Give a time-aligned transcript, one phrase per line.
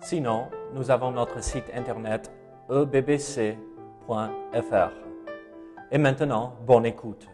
[0.00, 2.30] Sinon, nous avons notre site internet
[2.70, 3.56] ebbc.fr.
[5.90, 7.26] Et maintenant, bonne écoute.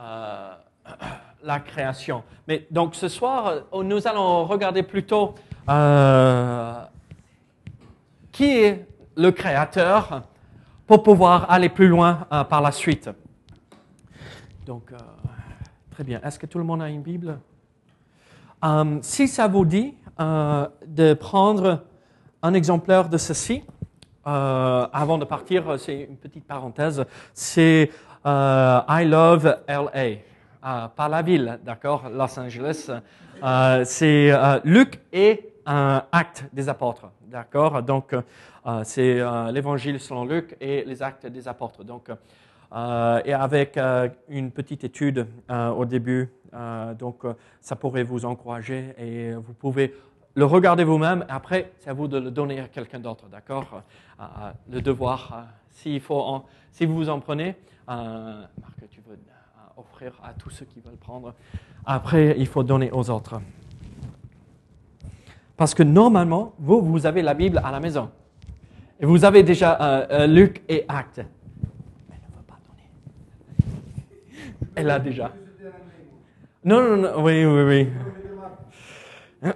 [0.00, 0.54] Euh,
[1.44, 2.24] la création.
[2.48, 5.34] Mais donc ce soir, euh, nous allons regarder plutôt
[5.68, 6.82] euh,
[8.30, 10.22] qui est le créateur
[10.86, 13.10] pour pouvoir aller plus loin par la suite.
[14.66, 14.92] Donc,
[15.90, 16.20] très bien.
[16.22, 17.38] Est-ce que tout le monde a une Bible?
[19.02, 21.84] Si ça vous dit euh, de prendre
[22.42, 23.64] un exemplaire de ceci,
[24.26, 27.90] euh, avant de partir, c'est une petite parenthèse, c'est
[28.26, 32.90] euh, I Love LA, pas la ville, d'accord, Los Angeles.
[33.84, 34.32] C'est
[34.64, 37.82] Luc et un acte des apôtres, d'accord.
[37.82, 38.14] Donc
[38.84, 41.82] c'est l'Évangile selon Luc et les actes des apôtres.
[41.82, 42.10] Donc
[42.70, 43.78] et avec
[44.28, 46.30] une petite étude au début,
[46.98, 49.94] donc euh, ça pourrait vous encourager et vous pouvez
[50.34, 51.24] le regarder vous-même.
[51.28, 53.66] Après, c'est à vous de le donner à quelqu'un d'autre, d'accord?
[53.72, 57.54] Euh, euh, Le devoir, euh, s'il faut, si vous vous en prenez,
[57.88, 61.34] euh, Marc, tu veux euh, offrir à tous ceux qui veulent prendre.
[61.84, 63.40] Après, il faut donner aux autres.
[65.56, 68.10] Parce que normalement, vous, vous avez la Bible à la maison.
[68.98, 71.18] Et vous avez déjà euh, euh, Luc et Actes.
[71.18, 73.84] Elle ne veut pas donner.
[74.76, 75.32] Elle a déjà.
[76.64, 79.52] Non, non, non, oui, oui, oui.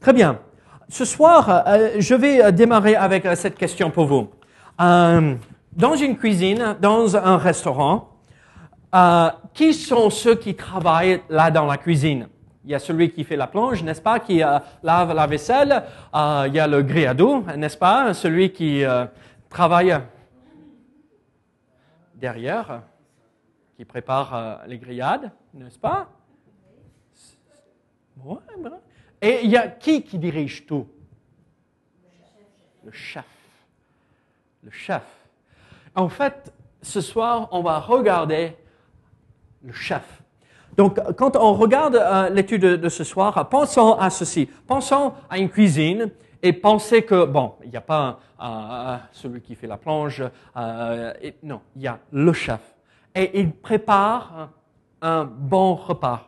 [0.00, 0.38] Très bien.
[0.90, 4.30] Ce soir, euh, je vais euh, démarrer avec euh, cette question pour vous.
[4.78, 8.10] Dans une cuisine, dans un restaurant,
[9.54, 12.28] qui sont ceux qui travaillent là dans la cuisine?
[12.64, 15.84] Il y a celui qui fait la plonge, n'est-ce pas, qui euh, lave la vaisselle.
[16.14, 19.06] Euh, il y a le grillado, n'est-ce pas, celui qui euh,
[19.48, 19.98] travaille
[22.14, 22.82] derrière,
[23.76, 26.08] qui prépare les grillades, n'est-ce pas?
[29.20, 30.88] Et il y a qui qui dirige tout?
[32.84, 33.24] Le chef.
[34.64, 35.04] Le chef.
[35.94, 36.52] En fait,
[36.82, 38.56] ce soir, on va regarder
[39.62, 40.22] le chef.
[40.78, 44.48] Donc, quand on regarde euh, l'étude de, ce soir, pensons à ceci.
[44.66, 46.08] Pensons à une cuisine
[46.40, 48.20] et pensez que, bon, il n'y a pas
[49.10, 50.22] celui qui fait la plonge.
[50.56, 52.60] euh, et- non, il y a le chef.
[53.12, 54.50] Et il prépare
[55.02, 56.24] un bon repas.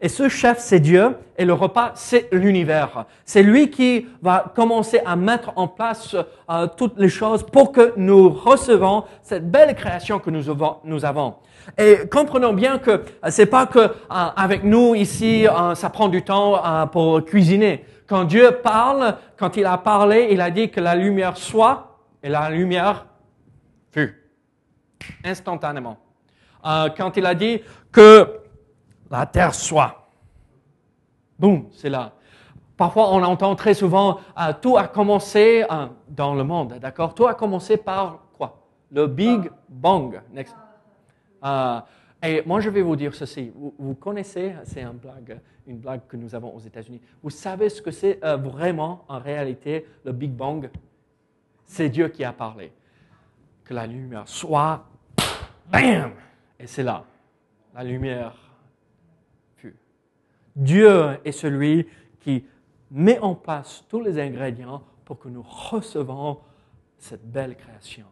[0.00, 3.06] Et ce chef, c'est Dieu, et le repas, c'est l'univers.
[3.24, 6.14] C'est lui qui va commencer à mettre en place
[6.50, 11.34] euh, toutes les choses pour que nous recevons cette belle création que nous avons.
[11.78, 16.08] Et comprenons bien que euh, c'est pas que euh, avec nous ici, euh, ça prend
[16.08, 17.84] du temps pour cuisiner.
[18.06, 22.28] Quand Dieu parle, quand il a parlé, il a dit que la lumière soit, et
[22.28, 23.06] la lumière
[23.92, 24.22] fut
[25.24, 25.98] instantanément.
[26.96, 27.60] Quand il a dit
[27.92, 28.28] que
[29.10, 30.08] la terre soit.
[31.38, 32.12] Boum, c'est là.
[32.76, 37.14] Parfois, on entend très souvent, euh, tout a commencé euh, dans le monde, d'accord?
[37.14, 38.58] Tout a commencé par quoi?
[38.92, 40.20] Le Big Bang.
[41.44, 41.80] Euh,
[42.22, 43.50] et moi, je vais vous dire ceci.
[43.78, 47.00] Vous, connaissez, c'est une blague, une blague que nous avons aux États-Unis.
[47.22, 50.68] Vous savez ce que c'est vraiment, en réalité, le Big Bang?
[51.64, 52.72] C'est Dieu qui a parlé.
[53.64, 54.84] Que la lumière soit,
[55.70, 56.12] bam
[56.58, 57.04] Et c'est là.
[57.74, 58.45] La lumière.
[60.56, 61.86] Dieu est celui
[62.20, 62.44] qui
[62.90, 66.38] met en place tous les ingrédients pour que nous recevons
[66.98, 68.06] cette belle création.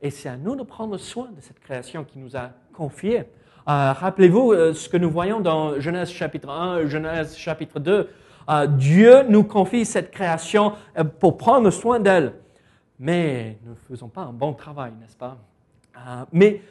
[0.00, 3.20] Et c'est à nous de prendre soin de cette création qui nous a confiée.
[3.20, 8.08] Euh, Rappelez-vous euh, ce que nous voyons dans Genèse chapitre 1, Genèse chapitre 2.
[8.50, 10.74] Euh, Dieu nous confie cette création
[11.18, 12.34] pour prendre soin d'elle.
[13.00, 15.38] Mais nous ne faisons pas un bon travail, n'est-ce pas?
[16.32, 16.62] Mais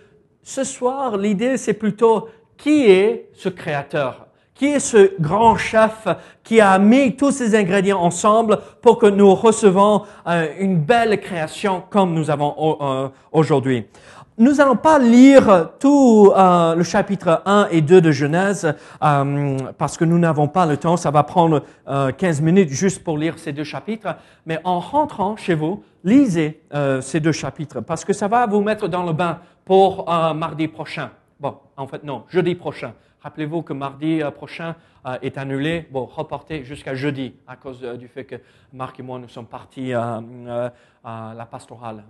[0.42, 4.27] ce soir, l'idée, c'est plutôt qui est ce créateur?
[4.58, 6.08] Qui est ce grand chef
[6.44, 11.84] qui a mis tous ces ingrédients ensemble pour que nous recevons euh, une belle création
[11.92, 13.86] comme nous avons euh, aujourd'hui?
[14.40, 20.06] Nous n'allons pas lire tout euh, le chapitre 1 et 2 de Genèse parce que
[20.06, 20.98] nous n'avons pas le temps.
[20.98, 24.16] Ça va prendre euh, 15 minutes juste pour lire ces deux chapitres.
[24.48, 26.64] Mais en rentrant chez vous, lisez
[27.02, 31.12] ces deux chapitres parce que ça va vous mettre dans le bain pour mardi prochain.
[31.40, 32.94] Bon, en fait, non, jeudi prochain.
[33.28, 34.74] Rappelez-vous que mardi euh, prochain
[35.06, 38.38] euh, est annulé, bon, reporté jusqu'à jeudi à cause euh, du fait que
[38.72, 40.22] Marc et moi, nous sommes partis à
[41.04, 42.06] la pastorale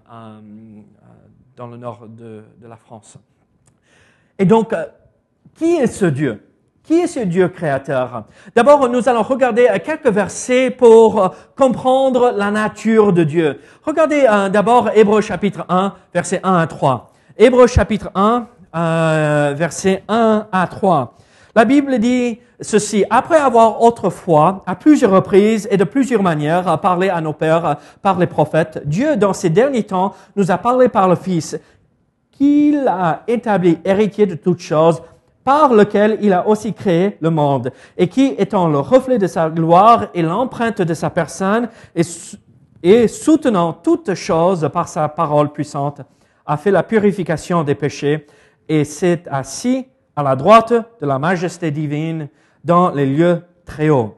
[1.55, 3.17] dans le nord de, de la France.
[4.37, 4.75] Et donc,
[5.55, 6.47] qui est ce Dieu?
[6.83, 8.25] Qui est ce Dieu créateur?
[8.55, 13.59] D'abord, nous allons regarder quelques versets pour comprendre la nature de Dieu.
[13.81, 17.11] Regardez d'abord Hébreu chapitre 1, versets 1 à 3.
[17.39, 21.15] Hébreu chapitre 1, euh, versets 1 à 3.
[21.55, 27.09] La Bible dit ceci, après avoir autrefois, à plusieurs reprises et de plusieurs manières, parlé
[27.09, 31.07] à nos pères par les prophètes, Dieu, dans ces derniers temps, nous a parlé par
[31.07, 31.59] le Fils,
[32.31, 35.01] qu'il a établi héritier de toutes choses,
[35.43, 39.49] par lequel il a aussi créé le monde, et qui, étant le reflet de sa
[39.49, 42.01] gloire et l'empreinte de sa personne, et,
[42.83, 46.01] et soutenant toutes choses par sa parole puissante,
[46.45, 48.27] a fait la purification des péchés,
[48.69, 52.27] et s'est assis à la droite de la majesté divine
[52.63, 54.15] dans les lieux très hauts.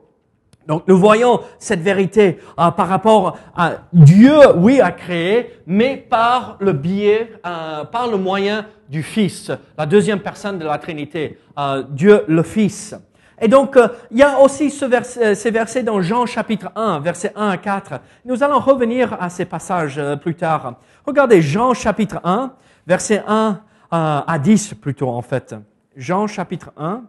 [0.68, 6.58] Donc nous voyons cette vérité euh, par rapport à Dieu, oui, a créé, mais par
[6.60, 11.84] le biais, euh, par le moyen du Fils, la deuxième personne de la Trinité, euh,
[11.90, 12.96] Dieu le Fils.
[13.42, 13.80] Et donc,
[14.12, 17.58] il y a aussi ce vers- ces versets dans Jean chapitre 1, versets 1 à
[17.58, 17.94] 4.
[18.26, 20.76] Nous allons revenir à ces passages plus tard.
[21.06, 22.52] Regardez Jean chapitre 1,
[22.86, 23.54] versets 1 euh,
[23.92, 25.56] à 10 plutôt en fait.
[25.96, 27.02] Jean chapitre 1,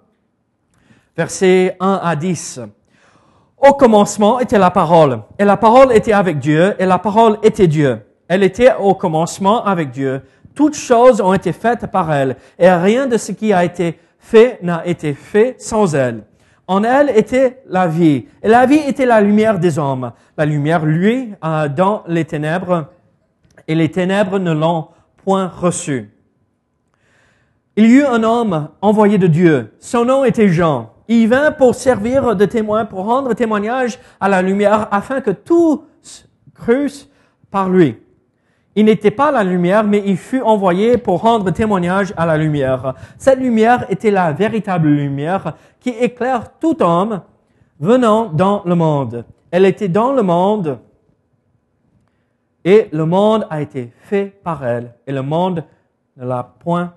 [1.16, 2.60] versets 1 à 10.
[3.58, 7.66] Au commencement était la parole, et la parole était avec Dieu, et la parole était
[7.66, 8.00] Dieu.
[8.26, 10.22] Elle était au commencement avec Dieu.
[10.54, 14.58] Toutes choses ont été faites par elle, et rien de ce qui a été fait
[14.62, 16.24] n'a été fait sans elle.
[16.66, 20.12] En elle était la vie, et la vie était la lumière des hommes.
[20.38, 22.86] La lumière, lui, euh, dans les ténèbres,
[23.68, 24.88] et les ténèbres ne l'ont
[25.24, 26.10] point reçue.
[27.80, 29.72] Il y eut un homme envoyé de Dieu.
[29.78, 30.92] Son nom était Jean.
[31.08, 35.82] Il vint pour servir de témoin, pour rendre témoignage à la lumière, afin que tous
[36.54, 37.08] crussent
[37.50, 37.96] par lui.
[38.76, 42.96] Il n'était pas la lumière, mais il fut envoyé pour rendre témoignage à la lumière.
[43.16, 47.22] Cette lumière était la véritable lumière qui éclaire tout homme
[47.78, 49.24] venant dans le monde.
[49.50, 50.80] Elle était dans le monde
[52.62, 55.64] et le monde a été fait par elle et le monde
[56.18, 56.92] ne l'a point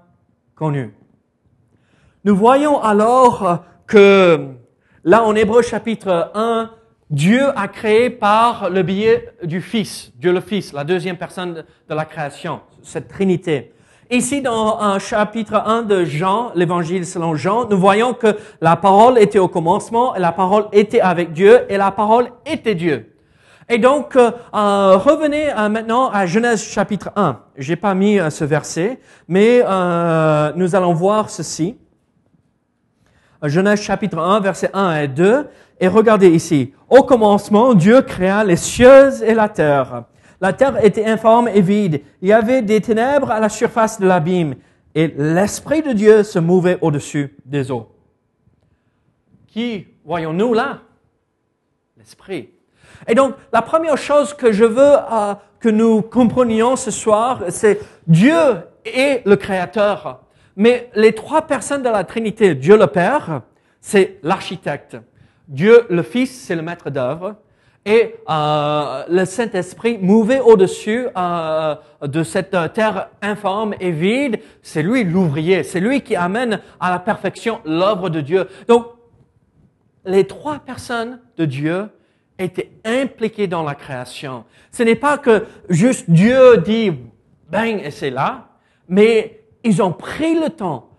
[0.55, 0.93] connue.
[2.23, 4.49] Nous voyons alors que
[5.03, 6.71] là en Hébreu chapitre 1,
[7.09, 11.93] Dieu a créé par le biais du Fils, Dieu le Fils, la deuxième personne de
[11.93, 13.73] la création, cette Trinité.
[14.09, 19.17] Ici, dans un chapitre 1 de Jean, l'évangile selon Jean, nous voyons que la parole
[19.17, 23.12] était au commencement, et la parole était avec Dieu, et la parole était Dieu.
[23.73, 27.39] Et donc, euh, euh, revenez euh, maintenant à Genèse chapitre 1.
[27.57, 29.61] J'ai pas mis ce verset, mais
[30.55, 31.75] nous allons voir ceci.
[33.41, 35.47] Genèse chapitre 1, versets 1 et 2.
[35.79, 36.71] Et regardez ici.
[36.87, 40.03] Au commencement, Dieu créa les cieux et la terre.
[40.39, 42.01] La terre était informe et vide.
[42.21, 44.53] Il y avait des ténèbres à la surface de l'abîme.
[44.93, 47.89] Et l'Esprit de Dieu se mouvait au-dessus des eaux.
[49.47, 50.81] Qui voyons-nous là?
[51.97, 52.52] L'Esprit.
[53.07, 57.79] Et donc, la première chose que je veux euh, que nous comprenions ce soir, c'est
[58.07, 58.35] Dieu
[58.85, 60.21] est le Créateur.
[60.55, 63.41] Mais les trois personnes de la Trinité, Dieu le Père,
[63.81, 64.97] c'est l'architecte.
[65.47, 67.35] Dieu le Fils, c'est le maître d'œuvre.
[67.85, 74.81] Et euh, le Saint-Esprit, mouvé au-dessus euh, de cette euh, terre informe et vide, c'est
[74.81, 78.47] lui l'ouvrier, c'est lui qui amène à la perfection l'œuvre de Dieu.
[78.69, 78.85] Donc,
[80.05, 81.89] les trois personnes de Dieu
[82.37, 84.45] étaient impliquées dans la création.
[84.71, 86.91] Ce n'est pas que juste Dieu dit
[87.49, 88.49] bang et c'est là,
[88.87, 90.89] mais ils ont pris le temps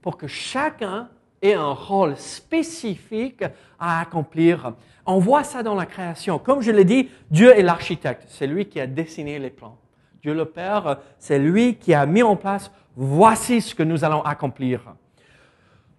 [0.00, 1.08] pour que chacun
[1.40, 3.44] ait un rôle spécifique
[3.78, 4.74] à accomplir.
[5.06, 6.38] On voit ça dans la création.
[6.38, 8.24] Comme je l'ai dit, Dieu est l'architecte.
[8.28, 9.76] C'est lui qui a dessiné les plans.
[10.22, 14.22] Dieu le Père, c'est lui qui a mis en place, voici ce que nous allons
[14.22, 14.94] accomplir.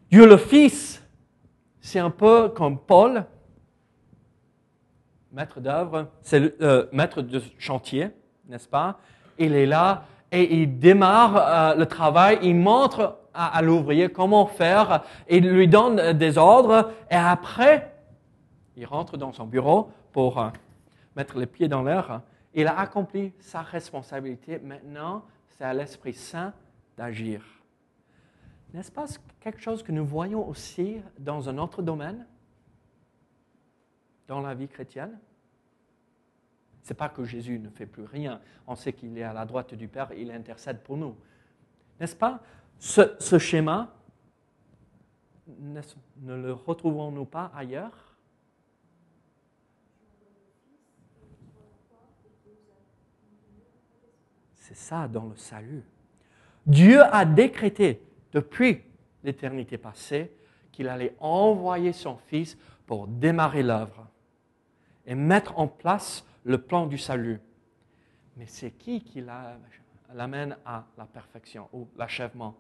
[0.10, 1.04] Dieu le Fils,
[1.82, 3.25] c'est un peu comme Paul,
[5.34, 8.10] maître d'œuvre, c'est le euh, maître de chantier,
[8.48, 9.00] n'est-ce pas?
[9.38, 15.04] Il est là et il démarre euh, le travail, il montre à, l'ouvrier comment faire,
[15.28, 17.92] il lui donne euh, des ordres et après,
[18.78, 20.52] il rentre dans son bureau pour
[21.16, 22.22] mettre les pieds dans l'air.
[22.54, 24.60] Il a accompli sa responsabilité.
[24.60, 26.54] Maintenant, c'est à l'Esprit Saint
[26.98, 27.42] d'agir.
[28.74, 29.06] N'est-ce pas
[29.40, 32.25] quelque chose que nous voyons aussi dans un autre domaine,
[34.27, 35.20] dans la vie chrétienne
[36.82, 38.42] C'est pas que Jésus ne fait plus rien.
[38.68, 41.15] On sait qu'il est à la droite du Père, il intercède pour nous.
[42.00, 42.42] N'est-ce pas?
[42.80, 43.94] Ce, ce schéma,
[45.48, 48.15] ne le retrouvons-nous pas ailleurs?
[54.56, 55.84] C'est ça dans le salut.
[56.65, 58.01] Dieu a décrété
[58.32, 58.82] depuis
[59.24, 60.36] l'éternité passée
[60.72, 64.08] qu'il allait envoyer son Fils pour démarrer l'œuvre
[65.05, 67.39] et mettre en place le plan du salut.
[68.38, 69.57] Mais c'est qui qui la-
[70.13, 72.55] l'amène à la perfection ou l'achèvement?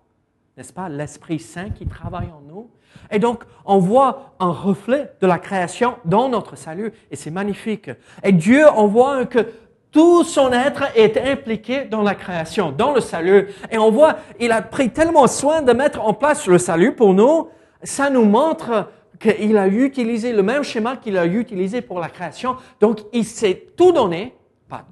[0.55, 2.69] N'est-ce pas l'Esprit Saint qui travaille en nous?
[3.09, 7.89] Et donc, on voit un reflet de la création dans notre salut et c'est magnifique.
[8.23, 9.51] Et Dieu, on voit que
[9.91, 13.49] tout son être est impliqué dans la création, dans le salut.
[13.71, 17.13] Et on voit, il a pris tellement soin de mettre en place le salut pour
[17.15, 17.49] nous.
[17.81, 18.89] Ça nous montre
[19.23, 22.57] qu'il a utilisé le même schéma qu'il a utilisé pour la création.
[22.79, 24.35] Donc, il s'est tout donné,
[24.67, 24.85] pas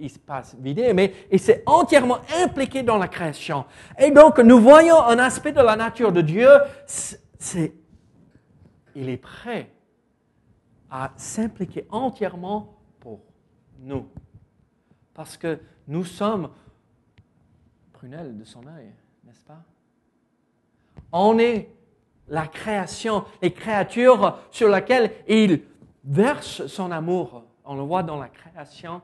[0.00, 3.64] il se passe vidé, mais il s'est entièrement impliqué dans la création.
[3.98, 6.48] Et donc, nous voyons un aspect de la nature de Dieu,
[6.86, 7.74] c'est-
[8.94, 9.72] il est prêt
[10.88, 13.20] à s'impliquer entièrement pour
[13.80, 14.06] nous.
[15.14, 16.50] Parce que nous sommes
[17.92, 18.92] prunelles de son œil,
[19.24, 19.62] n'est-ce pas?
[21.10, 21.68] On est
[22.30, 25.62] la création, les créatures sur lesquelles il
[26.04, 27.44] verse son amour.
[27.64, 29.00] On le voit dans la création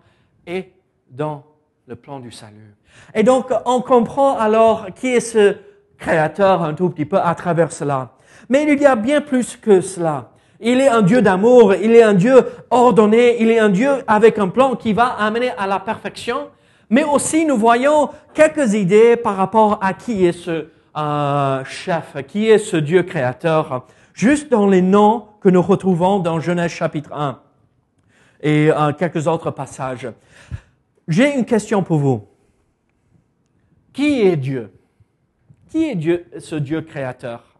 [0.47, 0.73] et
[1.11, 1.45] dans
[1.87, 2.75] le plan du salut.
[3.14, 5.57] Et donc, on comprend alors qui est ce
[5.99, 8.12] créateur un tout petit peu à travers cela.
[8.49, 10.31] Mais il y a bien plus que cela.
[10.61, 14.38] Il est un Dieu d'amour, il est un Dieu ordonné, il est un Dieu avec
[14.38, 16.49] un plan qui va amener à la perfection.
[16.88, 20.69] Mais aussi, nous voyons quelques idées par rapport à qui est ce
[21.65, 26.71] chef, qui est ce Dieu créateur, juste dans les noms que nous retrouvons dans Genèse
[26.71, 27.41] chapitre 1
[28.41, 30.09] et euh, quelques autres passages.
[31.09, 32.29] J'ai une question pour vous.
[33.93, 34.73] Qui est Dieu?
[35.69, 37.59] Qui est Dieu, ce Dieu créateur?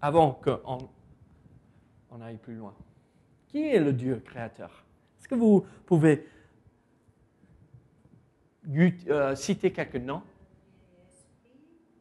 [0.00, 0.78] Avant qu'on
[2.10, 2.74] on aille plus loin.
[3.48, 4.84] Qui est le Dieu créateur?
[5.18, 6.26] Est-ce que vous pouvez
[9.08, 10.22] euh, citer quelques noms?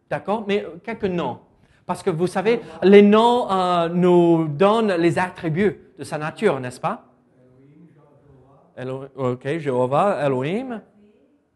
[0.10, 0.46] D'accord?
[0.48, 1.40] Mais quelques noms.
[1.86, 6.80] Parce que vous savez, les noms euh, nous donnent les attributs de sa nature, n'est-ce
[6.80, 7.06] pas?
[8.78, 10.82] Elo- ok, Jéhovah, Elohim,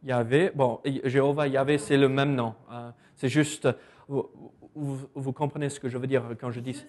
[0.04, 0.52] Yahvé.
[0.54, 2.54] Bon, Jéhovah, Yahvé, c'est le même nom.
[2.72, 3.68] Euh, c'est juste,
[4.08, 6.86] vous, comprenez ce que je veux dire quand je dis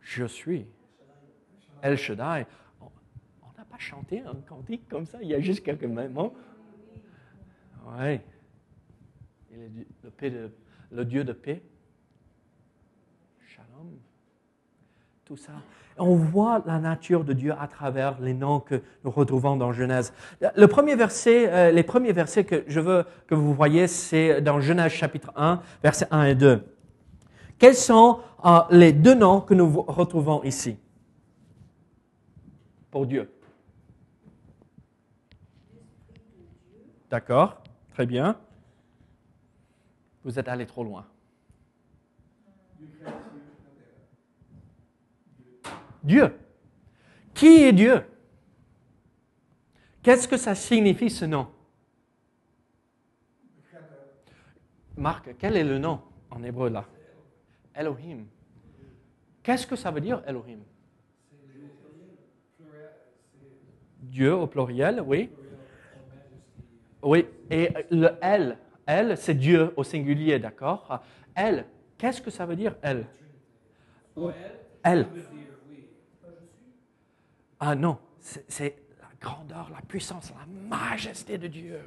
[0.00, 0.66] Je suis.
[1.82, 2.46] El Shaddai.
[2.80, 2.86] On
[3.56, 6.32] n'a pas chanté un cantique comme ça il y a juste quelques moments.
[7.98, 8.20] Oui.
[10.90, 11.62] Le Dieu de paix.
[13.46, 13.98] Shalom.
[15.24, 15.52] Tout ça.
[15.98, 20.12] On voit la nature de Dieu à travers les noms que nous retrouvons dans Genèse.
[20.56, 24.60] Le premier verset, euh, les premiers versets que je veux que vous voyez, c'est dans
[24.60, 26.64] Genèse chapitre 1, versets 1 et 2.
[27.58, 30.78] Quels sont euh, les deux noms que nous retrouvons ici?
[32.90, 33.30] Pour Dieu
[37.10, 38.36] D'accord, très bien.
[40.24, 41.06] Vous êtes allé trop loin.
[46.02, 46.38] Dieu.
[47.34, 48.04] Qui est Dieu?
[50.02, 51.48] Qu'est-ce que ça signifie ce nom?
[54.96, 56.86] Marc, quel est le nom en hébreu là?
[57.74, 58.26] Elohim.
[59.42, 60.60] Qu'est-ce que ça veut dire Elohim?
[63.98, 65.30] Dieu au pluriel, oui.
[67.02, 68.58] Oui, et le L,
[68.90, 71.00] L, c'est Dieu au singulier, d'accord?
[71.36, 71.64] L,
[71.96, 73.06] qu'est-ce que ça veut dire L
[74.82, 75.06] L.
[77.60, 81.80] Ah non, c'est- c'est la grandeur, la puissance, la majesté de Dieu.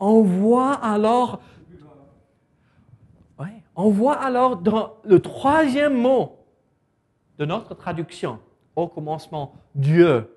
[0.00, 1.40] On voit alors,
[3.38, 6.38] ouais, on voit alors dans le troisième mot
[7.38, 8.38] de notre traduction,
[8.76, 10.33] au commencement, Dieu.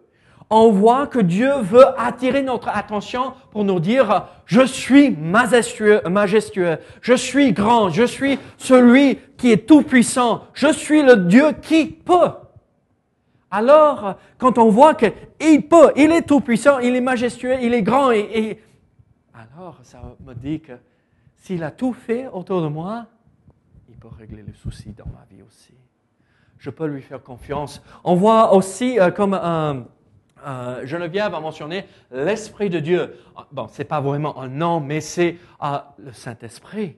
[0.49, 6.77] On voit que Dieu veut attirer notre attention pour nous dire, je suis majestueux, majestueux,
[7.01, 11.85] je suis grand, je suis celui qui est tout puissant, je suis le Dieu qui
[11.85, 12.29] peut.
[13.51, 17.83] Alors, quand on voit qu'il peut, il est tout puissant, il est majestueux, il est
[17.83, 18.61] grand, et,
[19.33, 20.73] alors ça me dit que
[21.35, 23.05] s'il a tout fait autour de moi,
[23.89, 25.73] il peut régler les soucis dans ma vie aussi.
[26.57, 27.81] Je peux lui faire confiance.
[28.03, 29.85] On voit aussi euh, comme un,
[30.83, 33.17] Geneviève a mentionné l'Esprit de Dieu.
[33.35, 36.95] Ah, Bon, c'est pas vraiment un nom, mais c'est euh, le Saint-Esprit.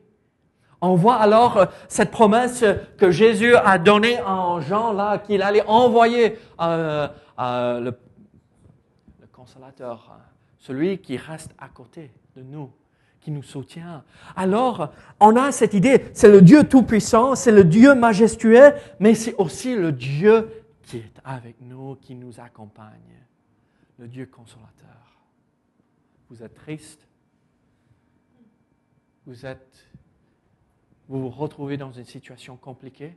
[0.82, 2.64] On voit alors euh, cette promesse
[2.98, 7.08] que Jésus a donnée en Jean là, qu'il allait envoyer euh,
[7.40, 7.94] euh, le,
[9.34, 10.18] consolateur,
[10.58, 12.72] celui qui reste à côté de nous,
[13.20, 14.04] qui nous soutient.
[14.38, 19.36] Alors, on a cette idée, c'est le Dieu Tout-Puissant, c'est le Dieu majestueux, mais c'est
[19.38, 20.59] aussi le Dieu
[20.90, 23.24] qui est avec nous, qui nous accompagne,
[24.00, 25.20] le Dieu consolateur.
[26.30, 27.08] Vous êtes triste,
[29.28, 29.88] vous êtes,
[31.08, 33.16] vous vous retrouvez dans une situation compliquée?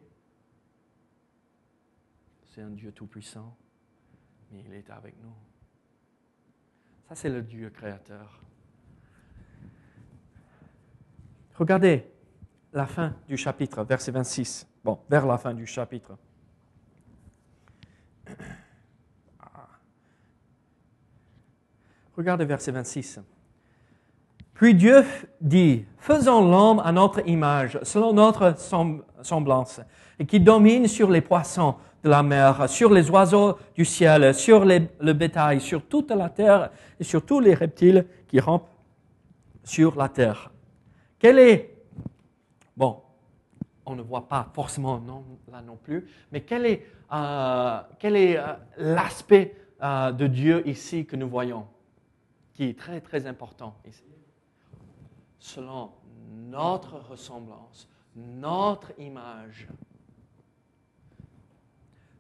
[2.51, 3.57] C'est un Dieu tout-puissant,
[4.51, 5.35] mais il est avec nous.
[7.09, 8.39] Ça, c'est le Dieu créateur.
[11.55, 12.05] Regardez
[12.75, 14.69] la fin du chapitre, verset 26.
[14.85, 16.19] Bon, vers la fin du chapitre.
[22.17, 23.21] Regardez verset 26.
[24.55, 25.05] Puis Dieu
[25.41, 28.55] dit, faisons l'homme à notre image, selon notre
[29.23, 29.81] semblance,
[30.19, 31.75] et qui domine sur les poissons
[32.05, 36.71] de la mer, sur les oiseaux du ciel, sur le bétail, sur toute la terre
[37.01, 38.69] et sur tous les reptiles qui rampent
[39.65, 40.51] sur la terre.
[41.19, 41.75] Quel est,
[42.77, 43.02] bon,
[43.87, 48.55] on ne voit pas forcément non, là non plus, mais quel est, euh, est euh,
[48.79, 51.67] l'aspect euh, de Dieu ici que nous voyons,
[52.55, 54.05] qui est très très important ici?
[55.39, 55.91] Selon
[56.31, 59.69] notre ressemblance, notre image,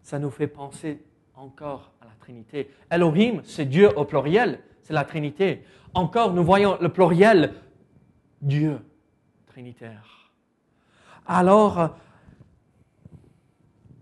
[0.02, 1.04] ça nous fait penser
[1.34, 2.70] encore à la Trinité.
[2.90, 5.64] Elohim, c'est Dieu au pluriel, c'est la Trinité.
[5.94, 7.54] Encore, nous voyons le pluriel,
[8.40, 8.80] Dieu
[9.46, 10.21] trinitaire.
[11.26, 11.96] Alors,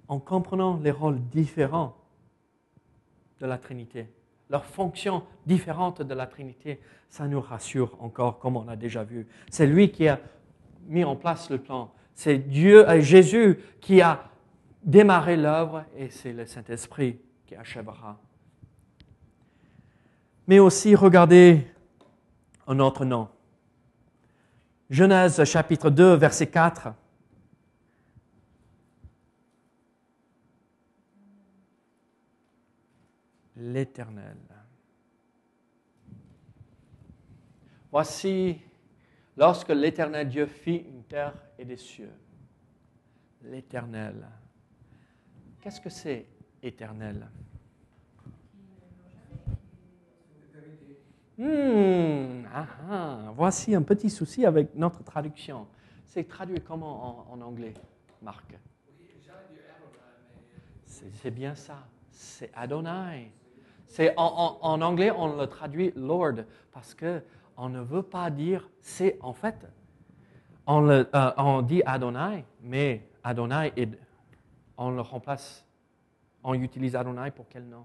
[0.08, 1.96] en comprenant les rôles différents
[3.40, 4.08] de la Trinité,
[4.48, 9.26] leurs fonctions différentes de la Trinité, ça nous rassure encore, comme on a déjà vu.
[9.50, 10.20] C'est lui qui a
[10.86, 11.92] mis en place le plan.
[12.14, 14.24] C'est Dieu, euh, Jésus qui a
[14.82, 18.18] démarré l'œuvre et c'est le Saint-Esprit qui achèvera.
[20.48, 21.66] Mais aussi, regardez
[22.66, 23.28] un autre nom.
[24.88, 26.88] Genèse chapitre 2, verset 4.
[33.60, 34.38] L'Éternel.
[37.92, 38.58] Voici
[39.36, 42.12] lorsque l'Éternel Dieu fit une terre et des cieux.
[43.42, 44.26] L'Éternel.
[45.60, 46.26] Qu'est-ce que c'est
[46.62, 47.28] éternel?
[51.36, 55.66] Hmm, ah, ah, voici un petit souci avec notre traduction.
[56.06, 57.74] C'est traduit comment en, anglais,
[58.22, 58.54] Marc?
[60.86, 61.86] C'est bien ça.
[62.10, 63.32] C'est Adonai.
[63.90, 67.22] C'est en, anglais, on le traduit Lord parce que
[67.56, 69.66] on ne veut pas dire c'est en fait.
[70.68, 71.04] Euh,
[71.36, 73.72] on dit Adonai, mais Adonai,
[74.76, 75.66] on le remplace.
[76.44, 77.84] On utilise Adonai pour quel nom?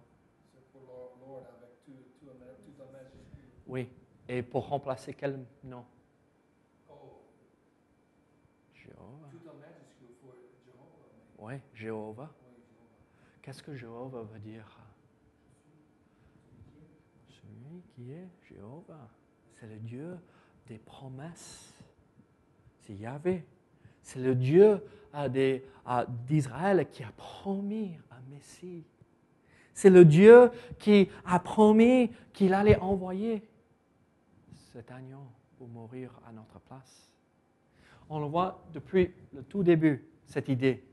[3.66, 3.90] Oui.
[4.30, 5.86] Et pour remplacer quel nom?
[8.76, 9.30] Jéhovah.
[11.40, 12.30] Oui, Jéhovah.
[13.42, 14.85] Qu'est-ce que Jéhovah veut dire?
[17.96, 19.10] Qui est Jéhovah.
[19.60, 20.18] C'est le Dieu
[20.68, 21.74] des promesses.
[22.82, 23.46] C'est Yahvé.
[24.02, 24.84] C'est le Dieu
[26.28, 28.84] d'Israël qui a promis un Messie.
[29.74, 33.42] C'est le Dieu qui a promis qu'il allait envoyer
[34.72, 35.26] cet agneau
[35.58, 37.10] pour mourir à notre place.
[38.10, 40.84] On le voit depuis le tout début, cette idée.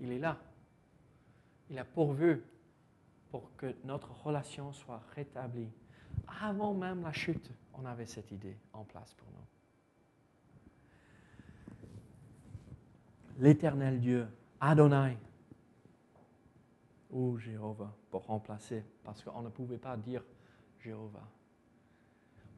[0.00, 0.38] Il est là.
[1.70, 2.42] Il a pourvu
[3.30, 5.70] pour que notre relation soit rétablie.
[6.40, 9.44] Avant même la chute, on avait cette idée en place pour nous.
[13.38, 14.26] L'éternel Dieu,
[14.60, 15.16] Adonai,
[17.10, 20.24] ou Jéhovah, pour remplacer, parce qu'on ne pouvait pas dire
[20.80, 21.26] Jéhovah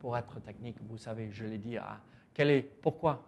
[0.00, 2.00] pour être technique, vous savez, je l'ai dit, ah,
[2.32, 3.22] quel est, pourquoi?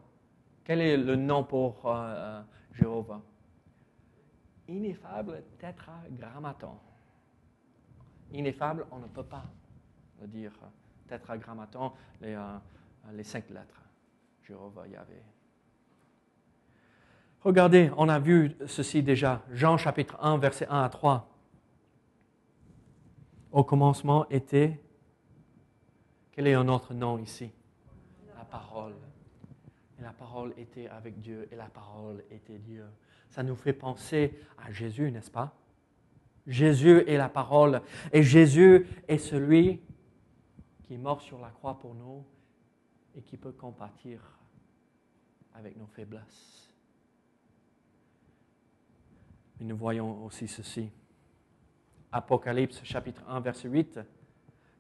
[0.64, 3.20] Quel est le nom pour euh, Jéhovah?
[4.68, 6.78] Ineffable tétragrammaton.
[8.32, 9.44] Ineffable, on ne peut pas
[10.26, 10.52] dire.
[11.08, 12.58] Tétragrammaton, les, euh,
[13.12, 13.82] les cinq lettres.
[14.42, 15.22] Jéhovah, Yahvé.
[17.40, 19.42] Regardez, on a vu ceci déjà.
[19.50, 21.28] Jean chapitre 1, verset 1 à 3.
[23.50, 24.80] Au commencement était
[26.32, 27.50] quel est un autre nom ici?
[28.36, 28.94] La parole.
[29.98, 32.86] Et la parole était avec Dieu et la parole était Dieu.
[33.28, 35.54] Ça nous fait penser à Jésus, n'est-ce pas?
[36.46, 37.82] Jésus est la parole.
[38.12, 39.80] Et Jésus est celui
[40.82, 42.24] qui est mort sur la croix pour nous
[43.14, 44.20] et qui peut compatir
[45.54, 46.72] avec nos faiblesses.
[49.58, 50.90] Mais nous voyons aussi ceci.
[52.10, 54.00] Apocalypse chapitre 1, verset 8.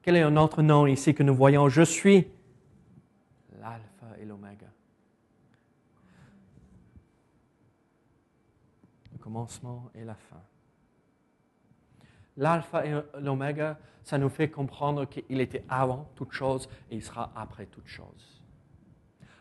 [0.02, 1.68] Quel est un autre nom ici que nous voyons?
[1.68, 2.26] Je suis
[3.60, 4.66] l'alpha et l'oméga.
[9.12, 10.42] Le commencement et la fin.
[12.36, 17.30] L'alpha et l'oméga, ça nous fait comprendre qu'il était avant toute chose et il sera
[17.36, 18.42] après toute chose.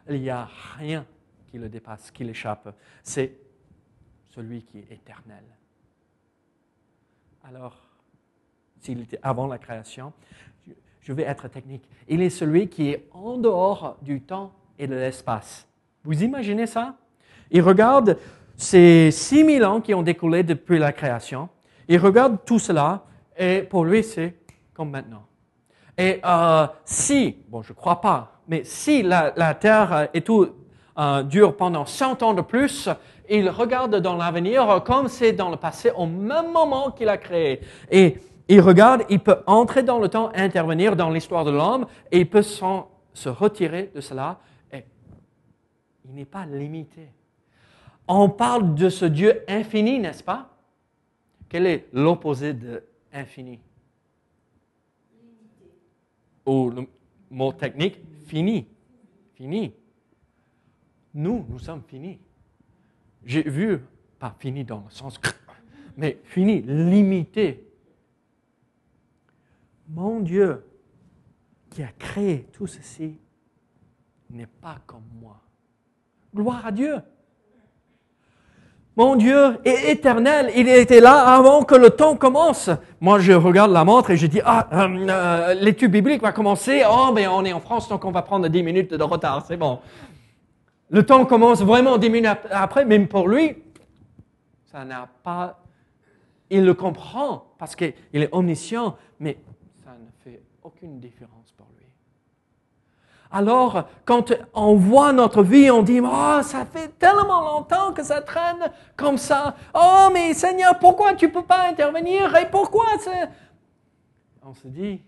[0.09, 1.05] Il n'y a rien
[1.47, 2.75] qui le dépasse, qui l'échappe.
[3.03, 3.37] C'est
[4.29, 5.43] celui qui est éternel.
[7.43, 7.77] Alors,
[8.79, 10.13] s'il était avant la création,
[11.01, 11.87] je vais être technique.
[12.07, 15.67] Il est celui qui est en dehors du temps et de l'espace.
[16.03, 16.97] Vous imaginez ça?
[17.49, 18.17] Il regarde
[18.55, 21.49] ces 6000 ans qui ont découlé depuis la création.
[21.87, 23.03] Il regarde tout cela
[23.37, 24.35] et pour lui, c'est
[24.73, 25.23] comme maintenant.
[25.97, 30.47] Et euh, si, bon, je ne crois pas, mais si la, Terre et tout
[30.97, 32.89] euh, dure pendant 100 ans de plus,
[33.29, 37.61] il regarde dans l'avenir comme c'est dans le passé au même moment qu'il a créé.
[37.89, 38.17] Et
[38.47, 42.29] il regarde, il peut entrer dans le temps, intervenir dans l'histoire de l'homme, et il
[42.29, 44.39] peut se retirer de cela.
[44.73, 44.83] Et
[46.05, 47.07] il n'est pas limité.
[48.07, 50.49] On parle de ce Dieu infini, n'est-ce pas?
[51.51, 53.59] Quel est l'opposé de infini?
[56.45, 56.87] Ou le
[57.29, 58.69] mot technique, fini.
[59.33, 59.73] Fini.
[61.13, 62.21] Nous, nous sommes finis.
[63.25, 63.79] J'ai vu,
[64.17, 65.19] pas fini dans le sens,
[65.97, 67.69] mais fini, limité.
[69.89, 70.65] Mon Dieu,
[71.69, 73.19] qui a créé tout ceci,
[74.29, 75.41] n'est pas comme moi.
[76.33, 76.95] Gloire à Dieu.
[78.97, 80.51] Mon Dieu est éternel.
[80.55, 82.69] Il était là avant que le temps commence.
[82.99, 86.83] Moi, je regarde la montre et je dis, ah, euh, euh, l'étude biblique va commencer.
[86.89, 89.45] Oh, mais on est en France, donc on va prendre 10 minutes de retard.
[89.47, 89.79] C'est bon.
[90.89, 93.55] Le temps commence vraiment 10 minutes après, même pour lui,
[94.65, 95.61] ça n'a pas,
[96.49, 99.37] il le comprend parce qu'il est omniscient, mais
[99.85, 101.40] ça ne fait aucune différence.
[103.31, 108.21] Alors, quand on voit notre vie, on dit, oh, ça fait tellement longtemps que ça
[108.21, 109.55] traîne comme ça.
[109.73, 112.35] Oh, mais Seigneur, pourquoi tu ne peux pas intervenir?
[112.35, 112.85] Et pourquoi
[114.43, 115.01] On se dit,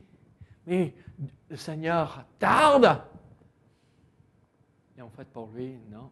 [0.66, 0.94] mais
[1.50, 3.02] le Seigneur tarde.
[4.98, 6.10] Et en fait, pour lui, non.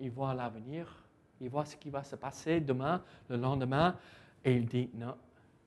[0.00, 1.04] Il voit l'avenir,
[1.40, 3.96] il voit ce qui va se passer demain, le lendemain,
[4.44, 5.14] et il dit, non,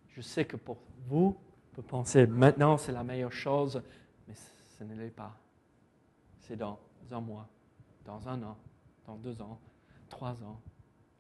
[0.10, 1.38] je sais que pour vous,
[1.74, 3.82] vous pensez maintenant c'est la meilleure chose,
[4.78, 5.38] ce ne l'est pas.
[6.40, 6.80] C'est dans
[7.12, 7.48] un mois,
[8.06, 8.58] dans un an,
[9.06, 9.60] dans deux ans,
[10.10, 10.62] trois ans,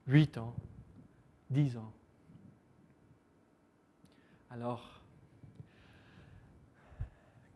[0.07, 0.55] huit ans,
[1.49, 1.91] dix ans.
[4.49, 5.01] Alors,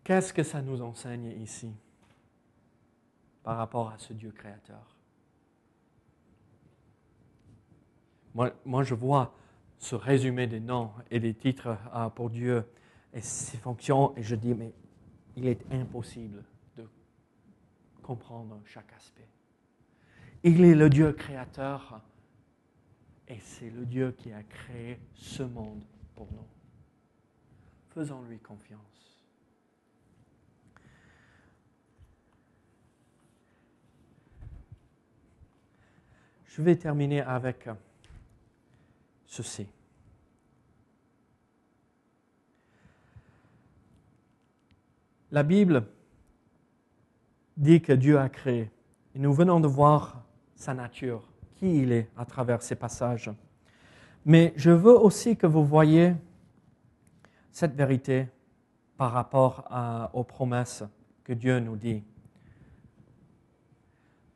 [0.03, 1.73] qu'est-ce que ça nous enseigne ici?
[3.43, 4.95] par rapport à ce Dieu créateur?
[8.33, 9.33] Moi, je vois
[9.77, 12.63] ce résumé des noms et des titres euh, pour Dieu
[13.13, 14.73] et ses fonctions, et je dis, mais
[15.35, 16.43] il est impossible
[16.75, 16.87] de
[18.01, 19.27] comprendre chaque aspect.
[20.43, 22.01] Il est le Dieu créateur
[23.27, 25.83] et c'est le Dieu qui a créé ce monde
[26.15, 26.47] pour nous.
[27.93, 28.81] Faisons-lui confiance.
[36.45, 37.69] Je vais terminer avec
[39.25, 39.67] ceci.
[45.31, 45.85] La Bible
[47.57, 48.69] dit que Dieu a créé.
[49.15, 50.23] Nous venons de voir
[50.55, 53.31] sa nature, qui il est à travers ces passages.
[54.25, 56.13] Mais je veux aussi que vous voyez
[57.51, 58.27] cette vérité
[58.97, 59.67] par rapport
[60.13, 60.83] aux promesses
[61.23, 62.03] que Dieu nous dit.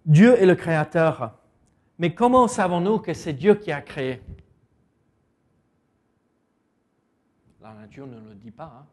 [0.06, 1.34] Dieu est le Créateur
[1.98, 4.22] mais comment savons-nous que c'est Dieu qui a créé?
[7.62, 8.82] La nature ne le dit pas.
[8.82, 8.86] Hein.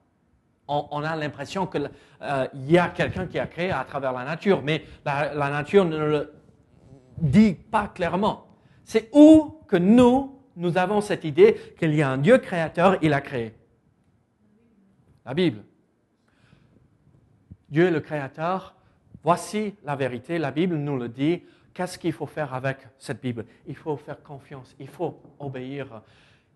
[0.74, 1.90] On, a l'impression qu'il
[2.22, 5.98] euh, y a quelqu'un qui a créé à travers la nature, mais la, nature ne
[5.98, 6.32] le
[7.18, 8.46] dit pas clairement.
[8.84, 13.12] C'est où que nous, nous avons cette idée qu'il y a un Dieu créateur, il
[13.12, 13.54] a créé
[15.26, 15.62] La Bible.
[17.68, 18.74] Dieu est le créateur.
[19.22, 20.38] Voici la vérité.
[20.38, 21.42] La Bible nous le dit.
[21.74, 23.46] Qu'est-ce qu'il faut faire avec cette Bible?
[23.66, 26.02] Il faut faire confiance, il faut obéir.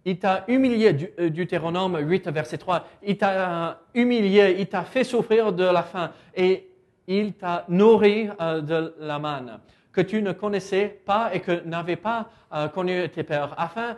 [0.09, 5.53] Il t'a humilié, euh, Deutéronome 8, verset 3, il t'a humilié, il t'a fait souffrir
[5.53, 6.71] de la faim et
[7.09, 9.59] il t'a nourri euh, de la manne
[9.93, 13.97] que tu ne connaissais pas et que n'avais pas euh, connu tes pères, afin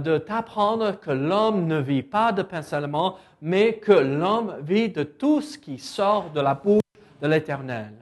[0.00, 5.04] de t'apprendre que l'homme ne vit pas de pain seulement, mais que l'homme vit de
[5.04, 6.80] tout ce qui sort de la bouche
[7.22, 7.92] de l'Éternel.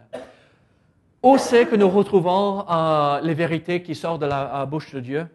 [1.22, 2.64] Où c'est que nous retrouvons
[3.22, 5.26] les vérités qui sortent de la bouche de Dieu?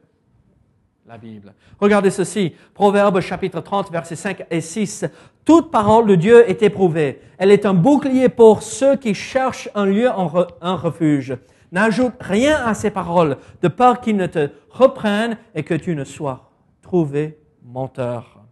[1.10, 1.56] La Bible.
[1.80, 5.06] Regardez ceci, Proverbe chapitre 30, versets 5 et 6.
[5.44, 7.20] Toute parole de Dieu est éprouvée.
[7.40, 11.36] Elle est un bouclier pour ceux qui cherchent un lieu, en un refuge.
[11.72, 16.04] N'ajoute rien à ces paroles, de peur qu'ils ne te reprennent et que tu ne
[16.04, 16.52] sois
[16.84, 18.44] trouvé menteur.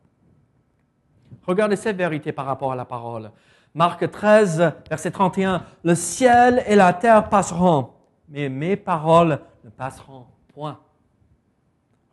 [1.45, 3.29] Regardez cette vérité par rapport à la parole.
[3.75, 7.91] Marc 13, verset 31, Le ciel et la terre passeront,
[8.27, 10.79] mais mes paroles ne passeront point.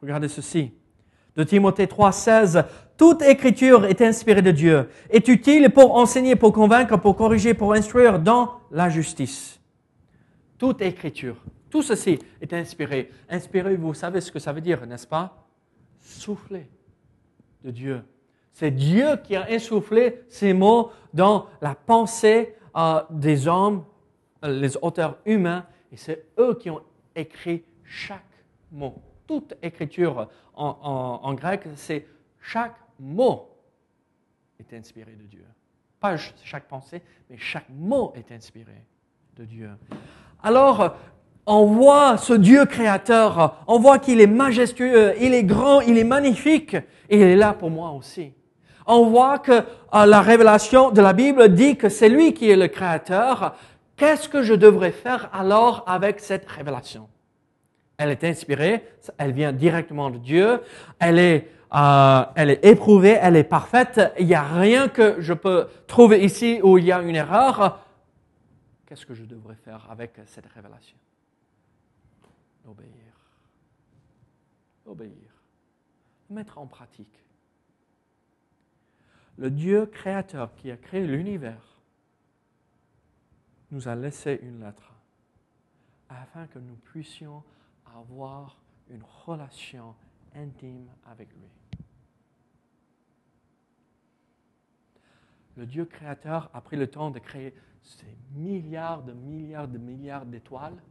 [0.05, 0.71] Regardez ceci.
[1.35, 2.65] De Timothée 3, 16,
[2.99, 7.73] Toute écriture est inspirée de Dieu, est utile pour enseigner, pour convaincre, pour corriger, pour
[7.73, 9.59] instruire dans la justice.
[10.59, 11.37] Toute écriture,
[11.71, 13.11] tout ceci est inspiré.
[13.31, 15.49] Inspiré, vous savez ce que ça veut dire, n'est-ce pas?
[15.99, 16.69] Souffler
[17.65, 18.03] de Dieu.
[18.53, 23.85] C'est Dieu qui a insoufflé ces mots dans la pensée euh, des hommes,
[24.45, 26.83] euh, les auteurs humains, et c'est eux qui ont
[27.17, 28.21] écrit chaque
[28.71, 29.03] mot.
[29.27, 32.07] Toute écriture en, grec, c'est
[32.41, 33.49] chaque mot
[34.59, 35.45] est inspiré de Dieu.
[36.01, 38.85] Pas chaque pensée, mais chaque mot est inspiré
[39.37, 39.71] de Dieu.
[40.43, 40.97] Alors,
[41.47, 46.05] on voit ce Dieu créateur, on voit qu'il est majestueux, il est grand, il est
[46.05, 46.75] magnifique,
[47.09, 48.33] et il est là pour moi aussi
[48.87, 52.57] on voit que euh, la révélation de la Bible dit que c'est lui qui est
[52.57, 53.55] le créateur.
[53.97, 57.09] Qu'est-ce que je devrais faire alors avec cette révélation?
[57.97, 58.85] Elle est inspirée,
[59.19, 60.61] elle vient directement de Dieu,
[60.99, 64.01] elle est, euh, éprouvée, elle est parfaite.
[64.19, 67.81] Il n'y a rien que je peux trouver ici où il y a une erreur.
[68.87, 70.97] Qu'est-ce que je devrais faire avec cette révélation?
[72.69, 72.91] Obéir.
[74.87, 75.31] Obéir.
[76.31, 77.25] Mettre en pratique
[79.37, 81.79] le Dieu créateur qui a créé l'univers,
[83.71, 84.93] nous a laissé une lettre
[86.09, 87.43] afin que nous puissions
[87.95, 89.95] avoir une relation
[90.35, 91.49] intime avec lui.
[95.57, 100.27] Le Dieu créateur a pris le temps de créer ces milliards de milliards de milliards
[100.27, 100.83] d'étoiles.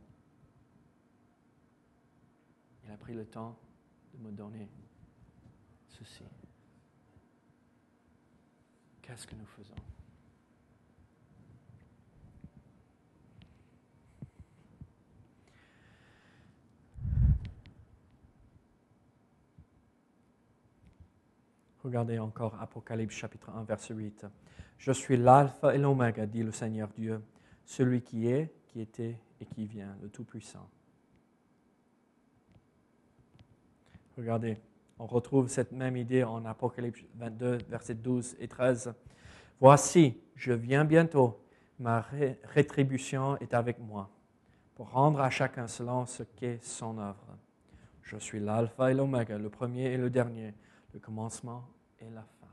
[2.85, 3.57] Il a pris le temps
[4.13, 4.69] de me donner
[5.89, 6.23] ceci.
[9.01, 9.75] Qu'est-ce que nous faisons?
[21.83, 24.25] Regardez encore Apocalypse chapitre 1, verset 8.
[24.77, 27.21] Je suis l'alpha et l'oméga, dit le Seigneur Dieu,
[27.65, 30.65] celui qui est, qui était et qui vient, le Tout-Puissant.
[34.17, 34.57] Regardez,
[34.97, 38.93] on retrouve cette même idée en Apocalypse 22, versets 12 et 13.
[39.59, 41.37] Voici, je viens bientôt,
[41.79, 42.05] ma
[42.45, 44.09] rétribution est avec moi,
[44.75, 47.37] pour rendre à chacun selon ce qu'est son œuvre.
[48.03, 50.53] Je suis l'alpha et l'oméga, le premier et le dernier,
[50.93, 51.72] le commencement
[52.09, 52.47] la fin.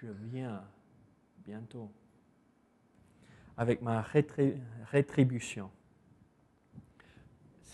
[0.00, 0.64] Je viens
[1.44, 1.90] bientôt
[3.56, 5.70] avec ma rétribution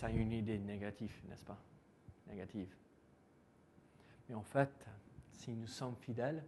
[0.01, 1.61] ça a une idée négative, n'est-ce pas?
[2.25, 2.75] Négative.
[4.27, 4.87] Mais en fait,
[5.31, 6.43] si nous sommes fidèles,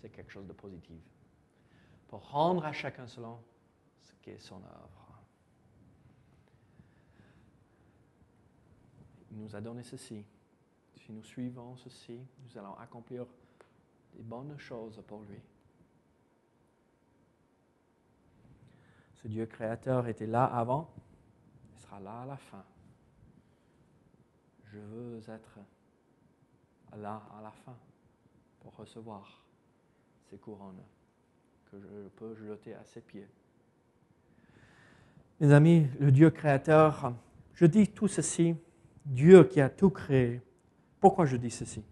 [0.00, 1.02] c'est quelque chose de positif.
[2.06, 3.42] Pour rendre à chacun selon
[4.00, 5.03] ce qu'est son œuvre.
[9.34, 10.24] Il nous a donné ceci.
[10.96, 13.26] Si nous suivons ceci, nous allons accomplir
[14.14, 15.40] des bonnes choses pour lui.
[19.14, 20.88] Ce Dieu créateur était là avant,
[22.00, 22.64] là à la fin.
[24.66, 25.58] Je veux être
[26.96, 27.76] là à la fin
[28.60, 29.42] pour recevoir
[30.30, 30.82] ces couronnes
[31.70, 33.28] que je peux jeter à ses pieds.
[35.40, 37.12] Mes amis, le Dieu créateur,
[37.54, 38.56] je dis tout ceci,
[39.04, 40.40] Dieu qui a tout créé.
[41.00, 41.82] Pourquoi je dis ceci?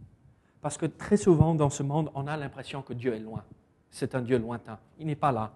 [0.61, 3.45] Parce que très souvent dans ce monde, on a l'impression que Dieu est loin.
[3.91, 4.79] C'est un Dieu lointain.
[4.99, 5.53] Il n'est pas là.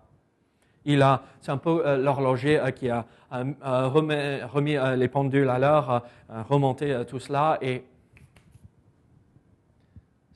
[0.88, 5.59] Il a, c'est un peu euh, l'horloger euh, qui a euh, remis, les pendules à
[5.59, 7.85] l'heure, remonté tout cela, et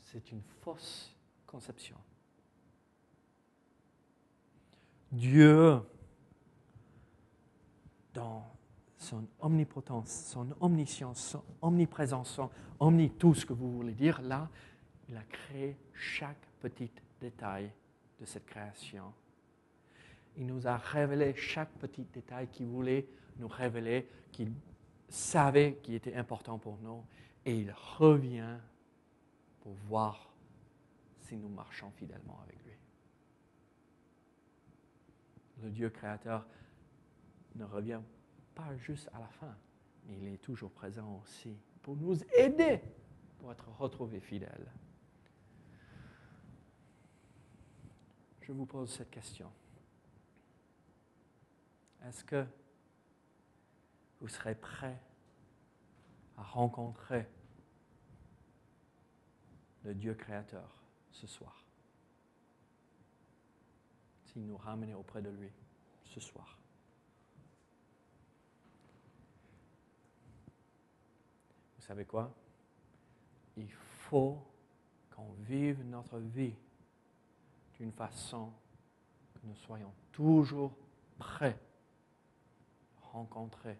[0.03, 1.15] c'est une fausse
[1.47, 1.97] conception.
[5.13, 5.81] Dieu,
[8.13, 8.50] dans
[9.01, 14.49] son omnipotence, son omniscience, son omniprésence, son omni tout ce que vous voulez dire, là,
[15.09, 17.73] il a créé chaque petit détail
[18.21, 19.13] de cette création
[20.37, 23.07] il nous a révélé chaque petit détail qu'il voulait
[23.39, 24.53] nous révéler, qu'il
[25.09, 27.05] savait qui était important pour nous,
[27.45, 28.57] et il revient
[29.61, 30.33] pour voir
[31.19, 32.73] si nous marchons fidèlement avec lui.
[35.63, 36.47] Le Dieu créateur
[37.57, 38.20] ne revient pas
[38.79, 39.55] juste à la fin,
[40.07, 42.81] mais il est toujours présent aussi pour nous aider
[43.39, 44.71] pour être retrouvés fidèles.
[48.43, 49.51] Je vous pose cette question.
[52.05, 52.45] Est-ce que
[54.21, 54.99] vous serez prêt
[56.37, 57.29] à rencontrer
[59.85, 61.65] le Dieu créateur ce soir?
[64.27, 65.51] S'il nous ramenait auprès de lui
[66.05, 66.60] ce soir.
[71.91, 72.33] Savez quoi?
[73.57, 74.39] Il faut
[75.11, 76.55] qu'on vive notre vie
[77.75, 78.53] d'une façon
[79.35, 80.73] que nous soyons toujours
[81.19, 81.59] prêts
[83.03, 83.77] à rencontrer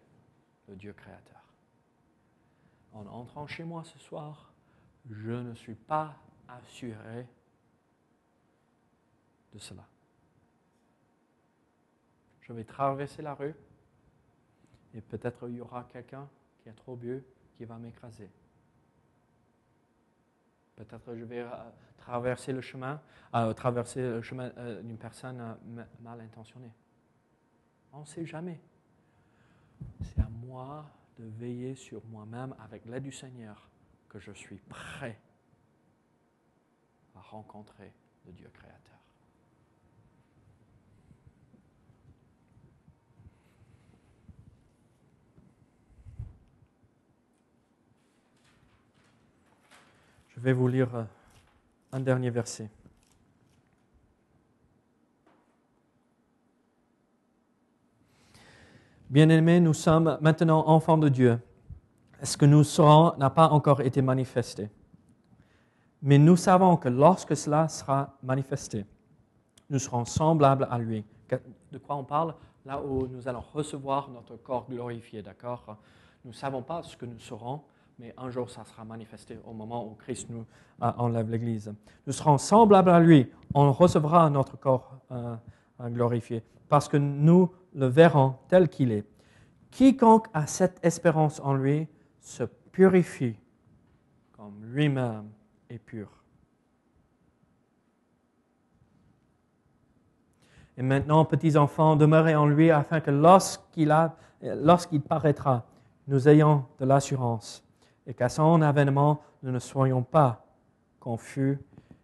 [0.67, 1.41] le Dieu créateur.
[2.91, 4.51] En entrant chez moi ce soir,
[5.09, 6.13] je ne suis pas
[6.49, 7.25] assuré
[9.53, 9.87] de cela.
[12.41, 13.55] Je vais traverser la rue
[14.93, 16.27] et peut-être il y aura quelqu'un
[16.61, 17.25] qui est trop vieux
[17.65, 18.29] va m'écraser.
[20.75, 21.47] Peut-être je vais euh,
[21.97, 22.99] traverser le chemin,
[23.35, 25.57] euh, traverser le chemin euh, d'une personne
[25.99, 26.71] mal intentionnée.
[27.93, 28.59] On ne sait jamais.
[30.01, 33.69] C'est à moi de veiller sur moi-même avec l'aide du Seigneur
[34.09, 35.19] que je suis prêt
[37.15, 37.93] à rencontrer
[38.25, 38.91] le Dieu créateur.
[50.29, 51.03] Je vais vous lire euh,
[51.91, 52.69] un dernier verset.
[59.09, 61.39] Bien-aimés, nous sommes maintenant enfants de Dieu.
[62.23, 64.69] Ce que nous serons n'a pas encore été manifesté?
[66.01, 68.85] Mais nous savons que lorsque cela sera manifesté,
[69.69, 71.05] nous serons semblables à lui.
[71.71, 72.33] De quoi on parle?
[72.65, 75.77] Là où nous allons recevoir notre corps glorifié, d'accord?
[76.23, 77.61] Nous ne savons pas ce que nous serons,
[78.01, 80.43] mais un jour ça sera manifesté au moment où Christ nous
[80.81, 81.71] euh, enlève l'Église.
[82.07, 83.29] Nous serons semblables à lui.
[83.53, 85.35] On recevra notre corps euh,
[85.81, 89.05] glorifié parce que nous le verrons tel qu'il est.
[89.69, 91.87] Quiconque a cette espérance en lui
[92.19, 93.35] se purifie
[94.31, 95.29] comme lui-même
[95.69, 96.09] est pur.
[100.75, 105.67] Et maintenant, petits enfants, demeurez en lui afin que lorsqu'il paraîtra,
[106.07, 107.63] nous ayons de l'assurance
[108.07, 110.45] et qu'à son avènement, nous ne soyons pas
[110.99, 111.59] confus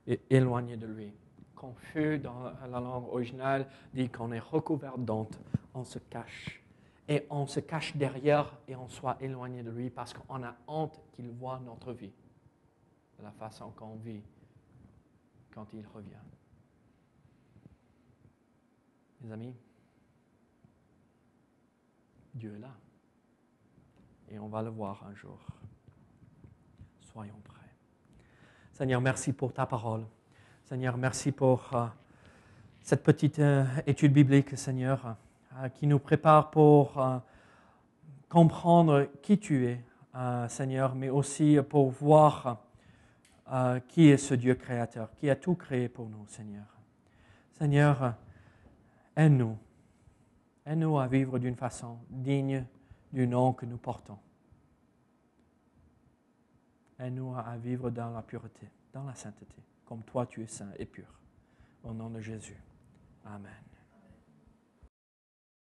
[0.06, 1.14] et éloignés de lui.
[1.56, 5.40] Confus dans la langue originale dit qu'on est recouvert d'honte,
[5.74, 6.62] on se cache.
[7.10, 11.00] Et on se cache derrière et on soit éloigné de lui parce qu'on a honte
[11.14, 12.12] qu'il voit notre vie,
[13.24, 14.22] la façon qu'on vit
[15.54, 16.16] quand il revient.
[19.22, 19.56] Mes amis,
[22.34, 22.76] Dieu est là.
[24.30, 25.40] Et on va le voir un jour
[28.78, 30.06] Seigneur, merci pour ta parole.
[30.66, 31.88] Seigneur, merci pour euh,
[32.84, 35.16] cette petite euh, étude biblique, Seigneur,
[35.56, 37.04] euh, qui nous prépare pour
[38.30, 39.84] comprendre qui tu es,
[40.48, 42.62] Seigneur, mais aussi pour voir
[43.88, 46.66] qui est ce Dieu créateur, qui a tout créé pour nous, Seigneur.
[47.54, 48.14] Seigneur,
[49.16, 49.58] aide-nous.
[50.68, 52.64] Aide-nous à vivre d'une façon digne
[53.12, 54.20] du nom que nous portons.
[57.00, 60.86] Aide-nous à vivre dans la pureté, dans la sainteté, comme toi tu es saint et
[60.86, 61.08] pur.
[61.84, 62.58] Au nom de Jésus.
[63.26, 63.67] Amen.